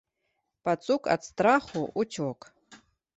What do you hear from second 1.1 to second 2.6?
ад страху ўцёк.